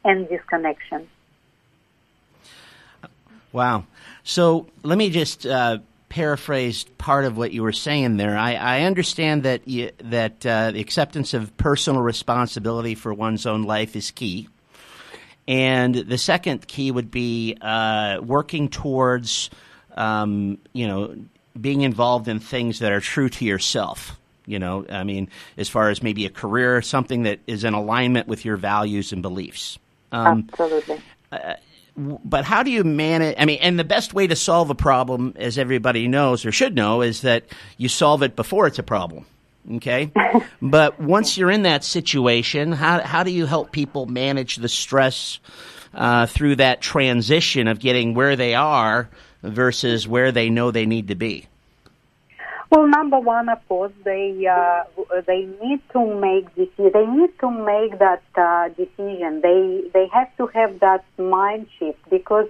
[0.06, 1.10] and disconnection.
[3.52, 3.86] Wow.
[4.24, 8.38] So let me just uh, paraphrase part of what you were saying there.
[8.38, 13.64] I, I understand that you, that uh, the acceptance of personal responsibility for one's own
[13.64, 14.48] life is key,
[15.48, 19.50] and the second key would be uh, working towards,
[19.96, 21.16] um, you know,
[21.60, 24.18] being involved in things that are true to yourself.
[24.46, 28.28] You know, I mean, as far as maybe a career, something that is in alignment
[28.28, 29.78] with your values and beliefs.
[30.12, 31.02] Um, Absolutely.
[31.32, 31.54] uh,
[31.96, 33.36] but how do you manage?
[33.38, 36.76] I mean, and the best way to solve a problem, as everybody knows or should
[36.76, 37.46] know, is that
[37.78, 39.26] you solve it before it's a problem.
[39.74, 40.12] Okay,
[40.62, 45.40] but once you're in that situation, how how do you help people manage the stress
[45.94, 49.10] uh, through that transition of getting where they are
[49.44, 51.48] versus where they know they need to be?
[52.72, 54.84] Well, number one, of course, they uh,
[55.28, 59.42] they need to make deci- They need to make that uh, decision.
[59.42, 62.48] They they have to have that mind shift because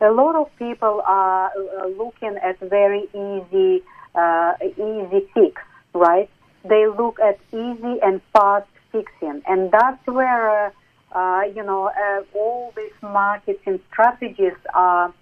[0.00, 1.50] a lot of people are
[1.98, 3.82] looking at very easy
[4.14, 5.60] uh, easy fix,
[5.94, 6.30] right?
[6.64, 10.72] They look at easy and fast fixing, and that's where
[11.10, 15.12] uh, you know uh, all these marketing strategies are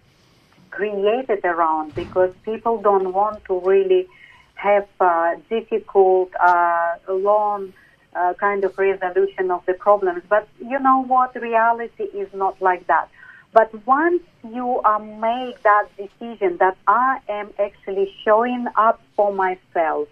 [0.75, 4.07] created around because people don't want to really
[4.55, 7.73] have uh, difficult, uh, long
[8.15, 10.23] uh, kind of resolution of the problems.
[10.29, 11.35] But you know what?
[11.35, 13.09] Reality is not like that.
[13.53, 20.09] But once you uh, make that decision that I am actually showing up for myself,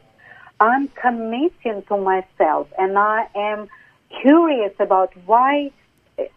[0.61, 3.68] I'm committing to myself, and I am
[4.22, 5.72] curious about why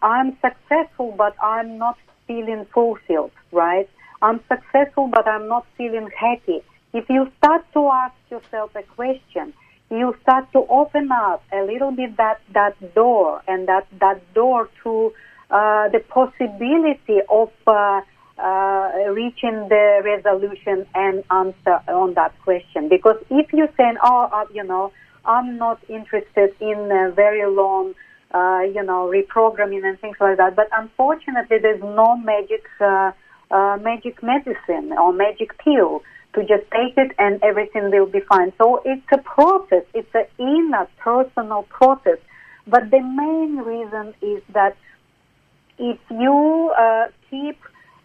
[0.02, 3.88] I'm successful, but I'm not feeling fulfilled, right?
[4.22, 6.62] I'm successful, but I'm not feeling happy.
[6.92, 9.52] If you start to ask yourself a question,
[9.90, 14.68] you start to open up a little bit that, that door and that, that door
[14.82, 15.12] to
[15.50, 18.00] uh, the possibility of uh,
[18.38, 22.88] uh, reaching the resolution and answer on that question.
[22.88, 24.92] Because if you say, oh, uh, you know,
[25.24, 27.94] I'm not interested in very long,
[28.32, 30.56] uh, you know, reprogramming and things like that.
[30.56, 32.64] But unfortunately, there's no magic,
[33.50, 36.02] uh, magic medicine or magic pill
[36.34, 38.52] to just take it and everything will be fine.
[38.58, 39.84] So it's a process.
[39.94, 42.18] It's an inner personal process.
[42.66, 44.76] But the main reason is that
[45.78, 47.58] if you uh, keep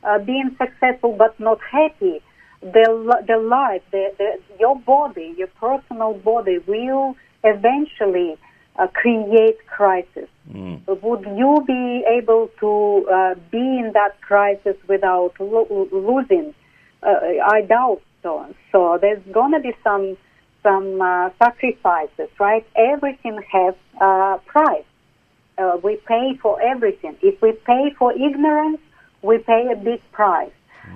[0.03, 2.21] uh, being successful but not happy,
[2.61, 8.37] the the life, the, the your body, your personal body will eventually
[8.77, 10.29] uh, create crisis.
[10.87, 16.53] Would you be able to uh, be in that crisis without lo- losing?
[17.03, 17.09] Uh,
[17.45, 18.53] I doubt so.
[18.71, 20.17] So there's going to be some
[20.63, 22.65] some uh, sacrifices, right?
[22.75, 24.85] Everything has a price.
[25.57, 27.17] Uh, we pay for everything.
[27.21, 28.79] If we pay for ignorance,
[29.21, 30.51] we pay a big price.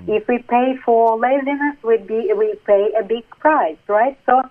[0.07, 4.17] If we pay for laziness, we be we pay a big price, right?
[4.25, 4.41] So,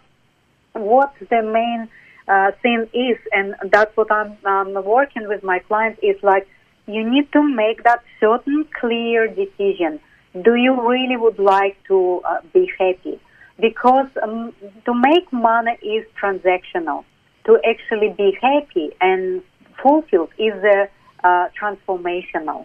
[0.72, 1.88] what's the main
[2.28, 6.48] uh, thing is, and that's what I'm um, working with my clients is like,
[6.86, 10.00] you need to make that certain clear decision.
[10.42, 13.20] do you really would like to uh, be happy?
[13.60, 14.52] Because um,
[14.84, 17.04] to make money is transactional.
[17.46, 19.42] To actually be happy and
[19.82, 20.86] fulfilled is uh,
[21.22, 22.64] uh, transformational.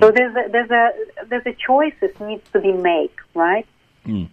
[0.00, 0.90] So there's a, there's a
[1.26, 3.66] there's a choices needs to be made, right?
[4.06, 4.30] Mm.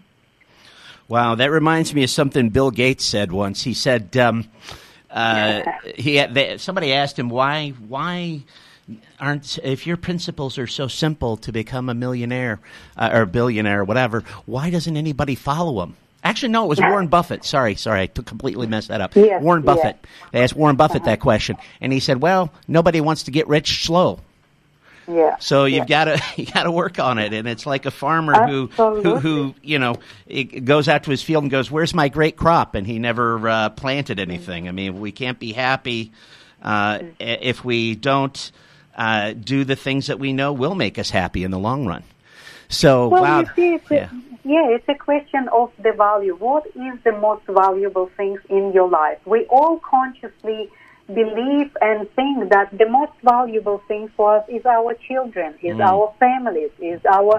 [1.11, 3.61] Wow, that reminds me of something Bill Gates said once.
[3.61, 4.49] He said um,
[5.09, 5.61] uh,
[5.97, 8.43] he had, they, somebody asked him why why
[9.19, 12.61] aren't if your principles are so simple to become a millionaire
[12.95, 15.97] uh, or a billionaire or whatever, why doesn't anybody follow them?
[16.23, 17.43] Actually, no, it was Warren Buffett.
[17.43, 19.13] Sorry, sorry, I completely messed that up.
[19.13, 19.75] Yes, Warren yes.
[19.75, 20.07] Buffett.
[20.31, 23.83] They asked Warren Buffett that question, and he said, "Well, nobody wants to get rich
[23.83, 24.21] slow."
[25.07, 25.37] Yeah.
[25.39, 28.47] So you've got to you got to work on it, and it's like a farmer
[28.47, 29.95] who, who who you know
[30.27, 33.47] it goes out to his field and goes, "Where's my great crop?" and he never
[33.49, 34.67] uh, planted anything.
[34.67, 36.11] I mean, we can't be happy
[36.63, 38.51] uh, i- if we don't
[38.95, 42.03] uh, do the things that we know will make us happy in the long run.
[42.69, 44.09] So Well, wow, you see, it's yeah.
[44.11, 46.35] a, yeah, it's a question of the value.
[46.35, 49.19] What is the most valuable things in your life?
[49.25, 50.69] We all consciously
[51.07, 55.85] believe and think that the most valuable thing for us is our children, is Mm.
[55.91, 57.35] our families, is our,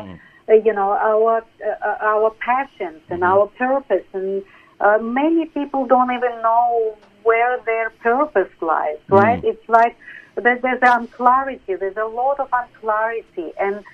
[0.48, 4.04] uh, you know, our uh, our passions and our purpose.
[4.12, 4.42] And
[4.80, 8.98] uh, many people don't even know where their purpose lies.
[9.08, 9.40] Right?
[9.42, 9.50] Mm.
[9.50, 9.96] It's like
[10.34, 11.74] there- there's unclarity.
[11.74, 13.84] There's a lot of unclarity, and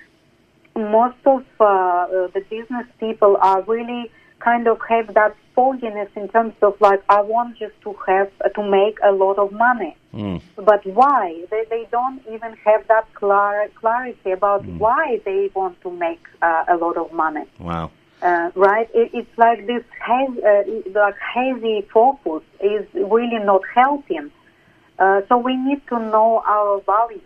[0.75, 6.27] most of uh, uh, the business people are really kind of have that fogginess in
[6.29, 10.41] terms of like I want just to have to make a lot of money, Mm.
[10.55, 11.43] but why?
[11.51, 16.65] They they don't even have that clar- clarity about why they want to make uh,
[16.67, 17.45] a lot of money.
[17.59, 17.91] Wow.
[18.21, 18.89] Uh, right?
[18.93, 20.63] It, it's like this hazy, uh,
[20.99, 24.31] like hazy focus is really not helping.
[24.97, 27.21] Uh, so we need to know our values.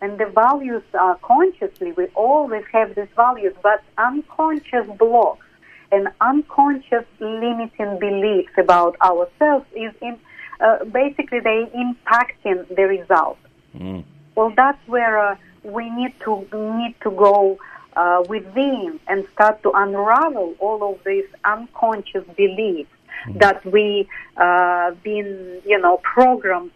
[0.00, 5.44] And the values are consciously, we always have these values, but unconscious blocks
[5.92, 10.18] and unconscious limiting beliefs about ourselves is in,
[10.60, 13.38] uh, basically they impacting the result.
[13.76, 14.04] Mm.
[14.34, 17.58] Well, that's where uh, we need to need to go
[17.96, 22.90] uh, within and start to unravel all of these unconscious beliefs
[23.34, 26.70] that we uh, been, you know, programmed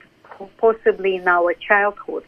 [0.59, 2.25] possibly in our childhood.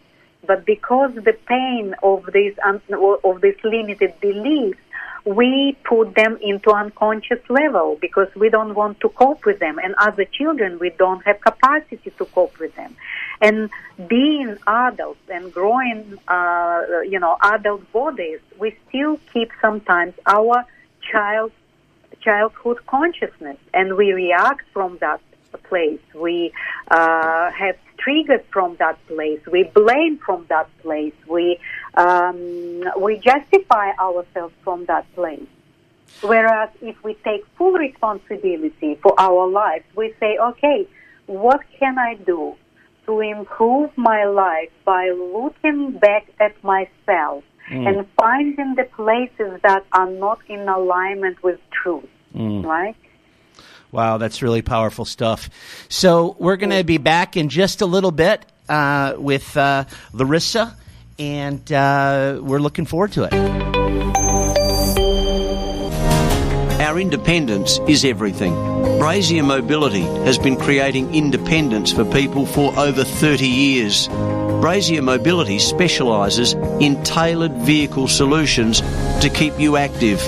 [0.47, 2.81] But because the pain of these un-
[3.25, 4.79] of these limited beliefs,
[5.27, 9.79] we put them into unconscious level because we don't want to cope with them.
[9.83, 12.97] And as a children, we don't have capacity to cope with them.
[13.43, 13.69] And
[14.07, 20.65] being adults and growing, uh, you know, adult bodies, we still keep sometimes our
[21.11, 21.51] child
[22.21, 25.21] childhood consciousness, and we react from that
[25.65, 26.01] place.
[26.15, 26.53] We
[26.91, 29.41] uh, have triggered from that place.
[29.51, 31.15] We blame from that place.
[31.29, 31.59] We
[31.97, 35.47] um, we justify ourselves from that place.
[36.23, 40.89] Whereas if we take full responsibility for our lives, we say, okay,
[41.27, 42.55] what can I do
[43.07, 47.89] to improve my life by looking back at myself Mm.
[47.89, 52.65] and finding the places that are not in alignment with truth, Mm.
[52.65, 52.95] right?
[53.91, 55.51] Wow, that's really powerful stuff.
[55.89, 60.77] So we're going to be back in just a little bit uh, with uh, Larissa,
[61.19, 63.33] and uh, we're looking forward to it.
[66.81, 68.55] Our independence is everything.
[68.99, 74.09] Brazier Mobility has been creating independence for people for over 30 years.
[74.61, 78.81] Brazier Mobility specialises in tailored vehicle solutions
[79.21, 80.23] to keep you active,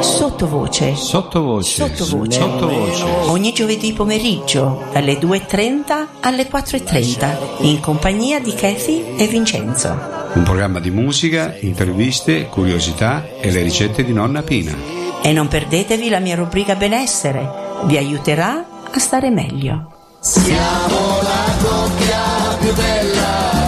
[0.00, 0.94] Sottovoce.
[0.94, 1.88] Sottovoce.
[1.88, 2.40] Sottovoce.
[2.40, 3.04] Sottovoce.
[3.30, 9.88] Ogni giovedì pomeriggio dalle 2.30 alle 4.30 in compagnia di Kathy e Vincenzo.
[10.34, 14.74] Un programma di musica, interviste, curiosità e le ricette di nonna Pina.
[15.22, 17.48] E non perdetevi la mia rubrica benessere,
[17.84, 19.92] vi aiuterà a stare meglio.
[20.20, 23.65] Siamo la coppia più bella.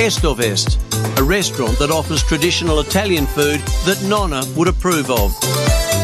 [0.00, 0.78] Estovest,
[1.18, 5.36] a restaurant that offers traditional Italian food that Nonna would approve of.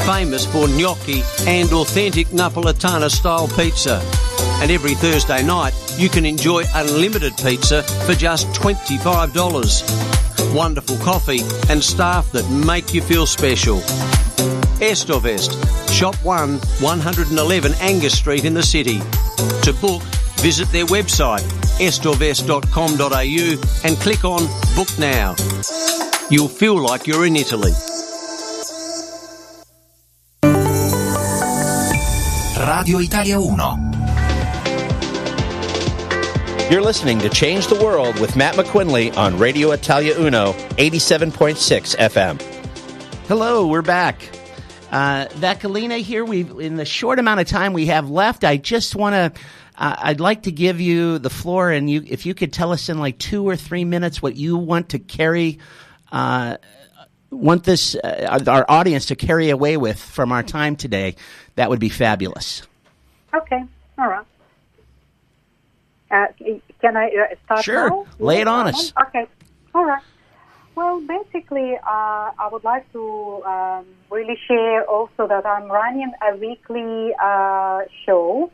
[0.04, 4.02] Famous for gnocchi and authentic Napolitana style pizza.
[4.60, 10.54] And every Thursday night, you can enjoy unlimited pizza for just $25.
[10.54, 11.40] Wonderful coffee
[11.70, 13.78] and staff that make you feel special.
[14.78, 15.56] Estovest,
[15.90, 19.00] Shop 1, 111 Angus Street in the city.
[19.62, 20.02] To book,
[20.42, 25.36] visit their website estovest.com.au and click on Book Now.
[26.30, 27.72] You'll feel like you're in Italy.
[32.66, 33.96] Radio Italia 1.
[36.70, 42.42] You're listening to Change the World with Matt McQuinley on Radio Italia Uno, 87.6 FM.
[43.28, 44.20] Hello, we're back.
[44.90, 46.24] Uh, Vakulina here.
[46.24, 49.32] We in the short amount of time we have left, I just want to.
[49.76, 52.88] Uh, I'd like to give you the floor, and you, if you could tell us
[52.88, 55.58] in like two or three minutes what you want to carry,
[56.10, 56.56] uh,
[57.30, 61.16] want this uh, our audience to carry away with from our time today,
[61.56, 62.62] that would be fabulous.
[63.34, 63.62] Okay,
[63.98, 64.26] all right.
[66.10, 66.26] Uh,
[66.80, 67.90] can I uh, start Sure.
[67.90, 68.06] now?
[68.18, 68.92] Lay it on us.
[69.08, 69.26] Okay,
[69.74, 70.02] all right.
[70.74, 76.36] Well, basically, uh, I would like to um, really share also that I'm running a
[76.36, 78.50] weekly uh, show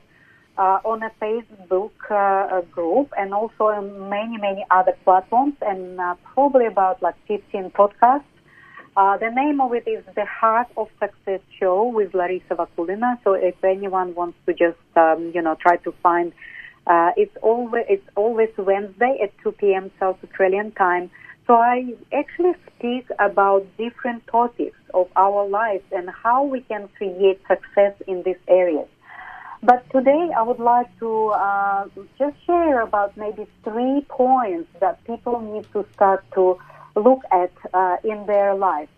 [0.58, 6.14] uh, on a Facebook uh, group and also on many, many other platforms and uh,
[6.34, 8.24] probably about like 15 podcasts.
[8.94, 13.18] Uh, the name of it is The Heart of Success Show with Larissa Vakulina.
[13.24, 16.32] So if anyone wants to just, um, you know, try to find,
[16.86, 19.90] uh, it's always, it's always Wednesday at 2 p.m.
[19.98, 21.10] South Australian time.
[21.46, 27.40] So I actually speak about different topics of our lives and how we can create
[27.48, 28.88] success in these areas.
[29.64, 31.86] But today I would like to uh,
[32.18, 36.58] just share about maybe three points that people need to start to
[36.96, 38.88] look at uh, in their life.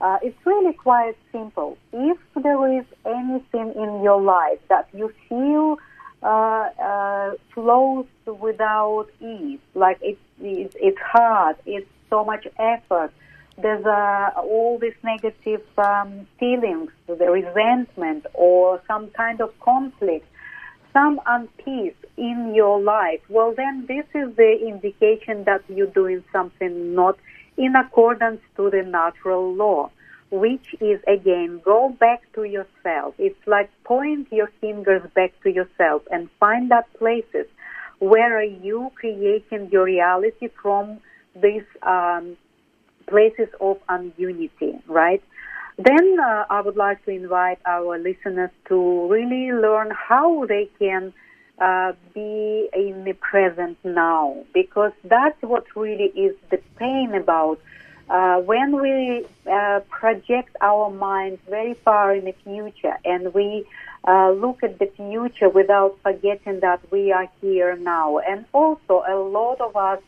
[0.00, 1.78] Uh, it's really quite simple.
[1.92, 5.78] If there is anything in your life that you feel
[6.20, 13.12] uh, uh, flows without ease, like it's, it's hard, it's so much effort,
[13.60, 20.26] there's uh, all these negative um, feelings, the resentment or some kind of conflict,
[20.92, 26.94] some unpeace in your life, well, then this is the indication that you're doing something
[26.94, 27.18] not
[27.56, 29.90] in accordance to the natural law,
[30.30, 33.14] which is again, go back to yourself.
[33.18, 37.46] It's like point your fingers back to yourself and find out places
[37.98, 41.00] where are you creating your reality from
[41.34, 42.36] this um,
[43.08, 45.22] places of ununity, right?
[45.78, 51.12] Then uh, I would like to invite our listeners to really learn how they can
[51.60, 57.58] uh, be in the present now, because that's what really is the pain about.
[58.10, 63.66] Uh, when we uh, project our minds very far in the future and we
[64.06, 69.14] uh, look at the future without forgetting that we are here now, and also a
[69.14, 70.00] lot of us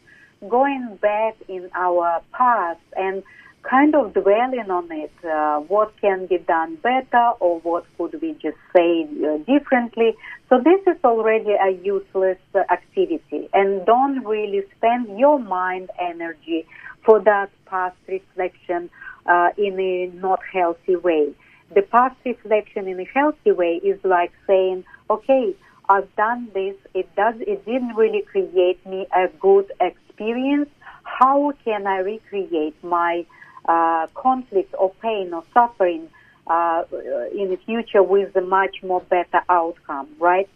[0.48, 3.22] going back in our past and
[3.62, 8.32] kind of dwelling on it, uh, what can be done better or what could we
[8.34, 10.14] just say uh, differently.
[10.48, 16.66] So this is already a useless uh, activity and don't really spend your mind energy
[17.04, 18.90] for that past reflection
[19.26, 21.32] uh, in a not healthy way.
[21.74, 25.54] The past reflection in a healthy way is like saying, okay,
[25.88, 26.76] I've done this.
[26.94, 27.34] It does.
[27.40, 30.09] It didn't really create me a good experience.
[30.20, 33.26] How can I recreate my
[33.66, 36.08] uh, conflict or pain or suffering
[36.46, 36.84] uh,
[37.32, 40.48] in the future with a much more better outcome, right?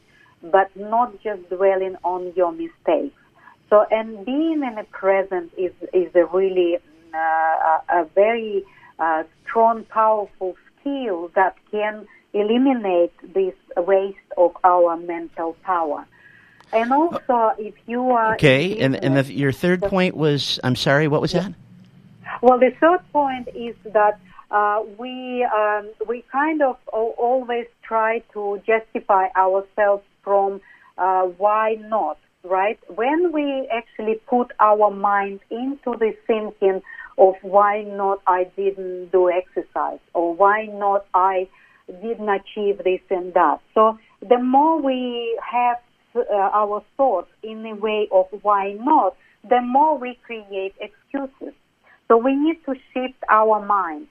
[0.43, 3.17] But not just dwelling on your mistakes.
[3.71, 6.79] So, and being in the present is is a really
[7.15, 8.65] uh, a, a very
[8.99, 16.07] uh, strong, powerful skill that can eliminate this waste of our mental power.
[16.73, 21.09] And also, if you are Okay, and and the, your third point was, I'm sorry,
[21.09, 21.53] what was that?
[22.43, 24.19] Well, the third point is that
[24.51, 30.61] uh, we um, we kind of always try to justify ourselves from
[30.99, 32.79] uh, why not, right?
[32.89, 36.83] When we actually put our mind into the thinking
[37.19, 41.49] of why not I didn't do exercise or why not I
[41.87, 43.61] didn't achieve this and that.
[43.75, 45.79] So the more we have
[46.15, 49.17] uh, our thoughts in the way of why not,
[49.49, 51.55] the more we create excuses.
[52.09, 54.09] So we need to shift our mind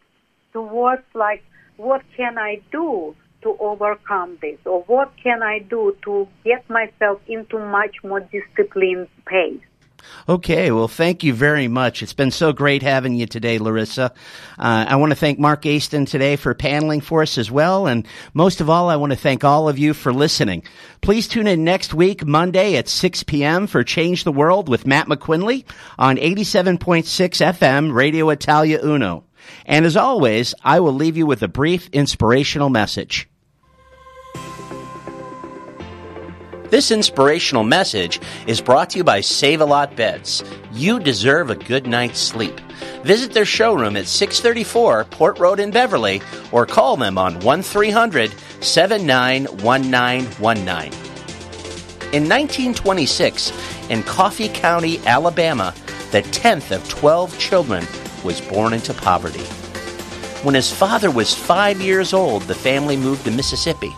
[0.51, 1.43] towards like,
[1.77, 4.57] what can I do to overcome this?
[4.65, 9.61] Or what can I do to get myself into much more disciplined pace?
[10.27, 12.01] Okay, well, thank you very much.
[12.01, 14.13] It's been so great having you today, Larissa.
[14.57, 17.87] Uh, I want to thank Mark Aston today for paneling for us as well.
[17.87, 20.63] And most of all, I want to thank all of you for listening.
[21.01, 23.67] Please tune in next week, Monday at 6 p.m.
[23.67, 25.65] for Change the World with Matt McQuinley
[25.99, 29.25] on 87.6 FM, Radio Italia Uno.
[29.65, 33.29] And as always, I will leave you with a brief inspirational message.
[36.73, 40.43] This inspirational message is brought to you by Save a Lot Beds.
[40.71, 42.59] You deserve a good night's sleep.
[43.03, 46.19] Visit their showroom at 634 Port Road in Beverley
[46.51, 50.93] or call them on 1300 791919.
[52.11, 53.51] In 1926,
[53.91, 55.75] in Coffee County, Alabama,
[56.09, 57.85] the 10th of 12 children
[58.23, 59.43] was born into poverty.
[60.41, 63.93] When his father was five years old, the family moved to Mississippi.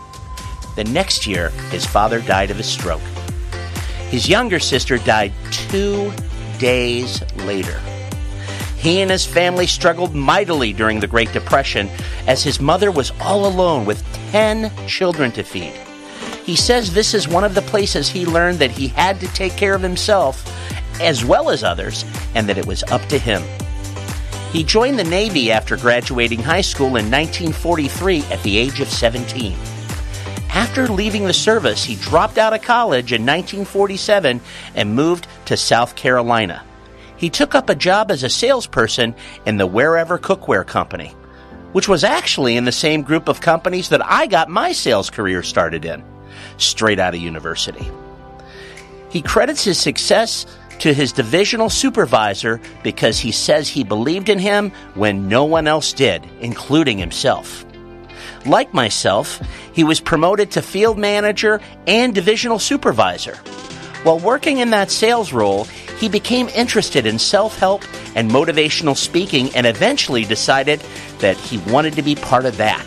[0.76, 3.00] The next year, his father died of a stroke.
[4.10, 6.12] His younger sister died two
[6.58, 7.80] days later.
[8.76, 11.88] He and his family struggled mightily during the Great Depression
[12.26, 15.72] as his mother was all alone with 10 children to feed.
[16.44, 19.56] He says this is one of the places he learned that he had to take
[19.56, 20.44] care of himself
[21.00, 22.04] as well as others
[22.34, 23.42] and that it was up to him.
[24.52, 29.56] He joined the Navy after graduating high school in 1943 at the age of 17.
[30.56, 34.40] After leaving the service, he dropped out of college in 1947
[34.74, 36.64] and moved to South Carolina.
[37.18, 41.08] He took up a job as a salesperson in the WearEver Cookware Company,
[41.72, 45.42] which was actually in the same group of companies that I got my sales career
[45.42, 46.02] started in,
[46.56, 47.90] straight out of university.
[49.10, 50.46] He credits his success
[50.78, 55.92] to his divisional supervisor because he says he believed in him when no one else
[55.92, 57.65] did, including himself.
[58.46, 59.40] Like myself,
[59.72, 63.36] he was promoted to field manager and divisional supervisor.
[64.04, 65.64] While working in that sales role,
[65.98, 67.82] he became interested in self help
[68.14, 70.80] and motivational speaking and eventually decided
[71.18, 72.84] that he wanted to be part of that.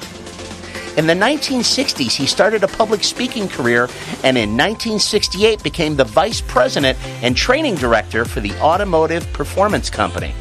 [0.97, 3.89] In the 1960s, he started a public speaking career
[4.24, 10.32] and in 1968 became the vice president and training director for the Automotive Performance Company,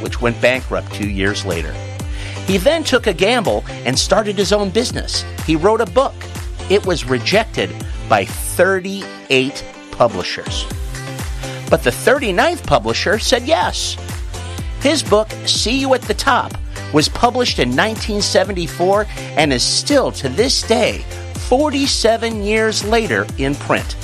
[0.00, 1.74] which went bankrupt two years later.
[2.50, 5.24] He then took a gamble and started his own business.
[5.46, 6.12] He wrote a book.
[6.68, 7.70] It was rejected
[8.08, 10.64] by 38 publishers.
[11.70, 13.96] But the 39th publisher said yes.
[14.80, 16.52] His book, See You at the Top,
[16.92, 21.04] was published in 1974 and is still to this day,
[21.48, 23.94] 47 years later, in print.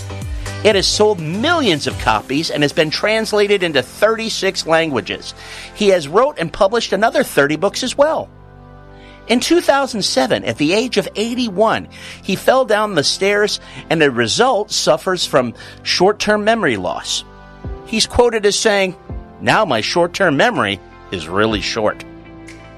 [0.63, 5.35] It has sold millions of copies and has been translated into 36 languages.
[5.75, 8.31] He has wrote and published another 30 books as well.
[9.29, 11.89] In 2007, at the age of 81,
[12.23, 13.59] he fell down the stairs
[13.91, 17.25] and as a result suffers from short-term memory loss.
[17.87, 18.97] He's quoted as saying,
[19.41, 20.79] now my short-term memory
[21.11, 22.05] is really short.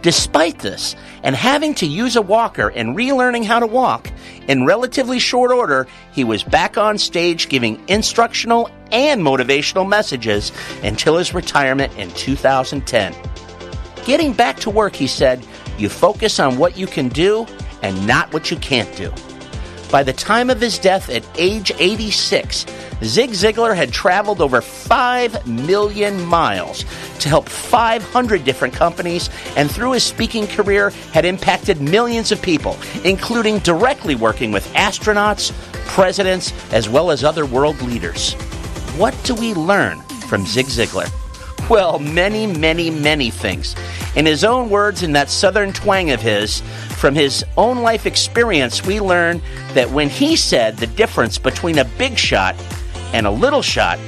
[0.01, 4.11] Despite this, and having to use a walker and relearning how to walk,
[4.47, 11.19] in relatively short order, he was back on stage giving instructional and motivational messages until
[11.19, 13.15] his retirement in 2010.
[14.07, 15.45] Getting back to work, he said,
[15.81, 17.47] you focus on what you can do
[17.83, 19.13] and not what you can't do.
[19.91, 22.67] By the time of his death at age 86,
[23.03, 26.85] Zig Ziglar had traveled over 5 million miles
[27.21, 32.77] to help 500 different companies, and through his speaking career, had impacted millions of people,
[33.05, 35.53] including directly working with astronauts,
[35.87, 38.35] presidents, as well as other world leaders.
[38.99, 41.11] What do we learn from Zig Ziglar?
[41.69, 43.77] Well, many, many, many things.
[44.17, 46.63] In his own words, in that southern twang of his,
[46.97, 49.43] from his own life experience, we learn
[49.75, 52.57] that when he said the difference between a big shot
[53.13, 53.99] and a little shot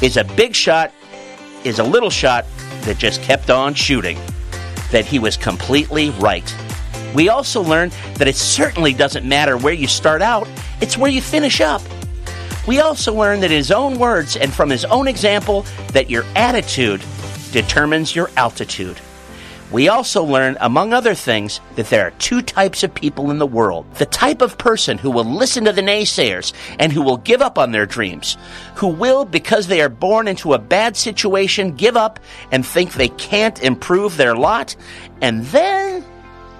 [0.00, 0.92] is a big shot
[1.64, 2.46] is a little shot
[2.82, 4.18] that just kept on shooting,
[4.90, 6.56] that he was completely right.
[7.14, 10.48] We also learned that it certainly doesn't matter where you start out,
[10.80, 11.82] it's where you finish up.
[12.66, 17.02] We also learn that his own words and from his own example that your attitude
[17.52, 19.00] determines your altitude.
[19.72, 23.46] We also learn, among other things, that there are two types of people in the
[23.46, 23.92] world.
[23.94, 27.58] The type of person who will listen to the naysayers and who will give up
[27.58, 28.36] on their dreams,
[28.76, 32.20] who will, because they are born into a bad situation, give up
[32.52, 34.76] and think they can't improve their lot.
[35.20, 36.04] And then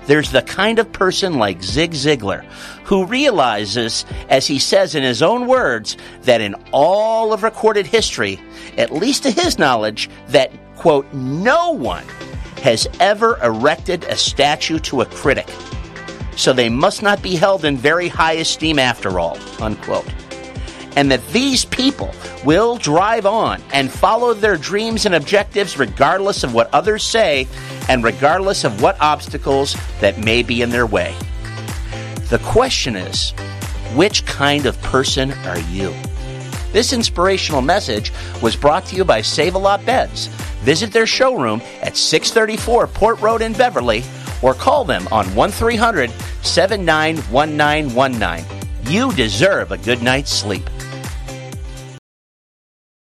[0.06, 2.44] there's the kind of person like Zig Ziglar
[2.84, 8.40] who realizes, as he says in his own words, that in all of recorded history,
[8.76, 12.04] at least to his knowledge, that, quote, no one
[12.62, 15.48] has ever erected a statue to a critic.
[16.36, 20.06] So they must not be held in very high esteem after all, unquote.
[20.96, 22.12] And that these people
[22.44, 27.46] will drive on and follow their dreams and objectives regardless of what others say
[27.88, 31.14] and regardless of what obstacles that may be in their way.
[32.30, 33.30] The question is,
[33.94, 35.94] which kind of person are you?
[36.72, 40.26] This inspirational message was brought to you by Save a Lot Beds.
[40.62, 44.02] Visit their showroom at 634 Port Road in Beverley
[44.42, 46.10] or call them on 1300
[46.42, 48.92] 791919.
[48.92, 50.68] You deserve a good night's sleep.